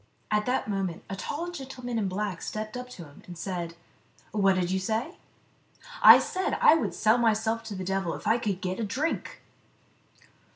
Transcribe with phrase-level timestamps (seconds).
[0.31, 3.75] At that moment a tall gentleman in black stepped up to him, and said,"
[4.31, 5.17] What did you say
[6.01, 9.43] ?""I said I would sell myself to the devil if I could get a drink."